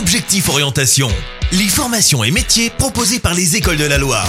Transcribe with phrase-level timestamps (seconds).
[0.00, 1.08] Objectif Orientation,
[1.52, 4.26] les formations et métiers proposés par les écoles de la Loire.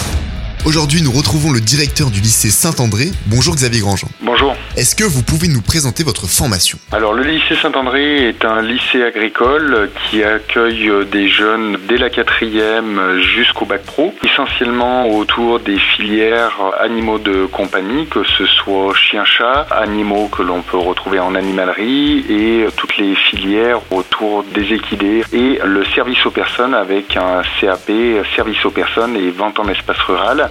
[0.63, 3.05] Aujourd'hui, nous retrouvons le directeur du lycée Saint-André.
[3.25, 4.07] Bonjour Xavier Grandjean.
[4.21, 4.55] Bonjour.
[4.77, 6.77] Est-ce que vous pouvez nous présenter votre formation?
[6.91, 13.19] Alors le lycée Saint-André est un lycée agricole qui accueille des jeunes dès la quatrième
[13.19, 20.27] jusqu'au bac pro, essentiellement autour des filières animaux de compagnie, que ce soit chien-chat, animaux
[20.27, 25.83] que l'on peut retrouver en animalerie et toutes les filières autour des équidés et le
[25.95, 27.91] service aux personnes avec un CAP,
[28.35, 30.50] service aux personnes et vente en espace rural.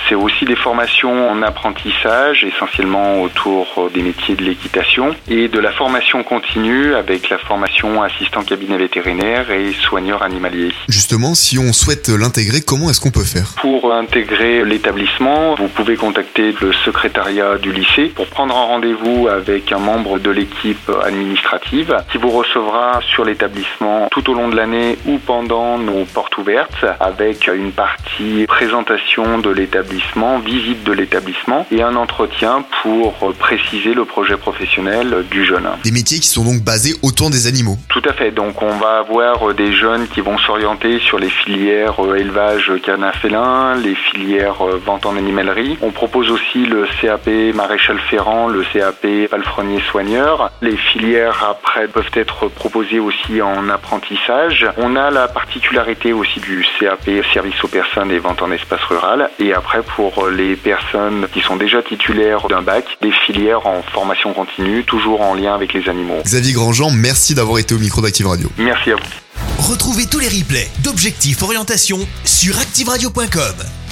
[0.11, 5.71] C'est aussi des formations en apprentissage, essentiellement autour des métiers de l'équitation, et de la
[5.71, 10.73] formation continue avec la formation assistant cabinet vétérinaire et soigneur animalier.
[10.89, 13.55] Justement, si on souhaite l'intégrer, comment est-ce qu'on peut faire?
[13.61, 19.71] Pour intégrer l'établissement, vous pouvez contacter le secrétariat du lycée pour prendre un rendez-vous avec
[19.71, 24.97] un membre de l'équipe administrative qui vous recevra sur l'établissement tout au long de l'année
[25.05, 30.00] ou pendant nos portes ouvertes avec une partie présentation de l'établissement
[30.43, 35.67] visite de l'établissement et un entretien pour préciser le projet professionnel du jeune.
[35.83, 37.77] Des métiers qui sont donc basés autour des animaux.
[37.89, 38.31] Tout à fait.
[38.31, 43.11] Donc on va avoir des jeunes qui vont s'orienter sur les filières euh, élevage canin
[43.11, 45.77] félin, les filières euh, vente en animalerie.
[45.81, 50.51] On propose aussi le CAP maréchal ferrant, le CAP palefrenier soigneur.
[50.61, 54.67] Les filières après peuvent être proposées aussi en apprentissage.
[54.77, 59.29] On a la particularité aussi du CAP service aux personnes et vente en espace rural
[59.39, 64.33] et après, pour les personnes qui sont déjà titulaires d'un bac, des filières en formation
[64.33, 66.21] continue, toujours en lien avec les animaux.
[66.23, 68.49] Xavier Grandjean, merci d'avoir été au micro d'Active Radio.
[68.57, 69.71] Merci à vous.
[69.71, 73.90] Retrouvez tous les replays d'Objectif Orientation sur ActiveRadio.com.